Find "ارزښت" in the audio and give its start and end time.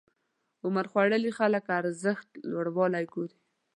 1.79-2.29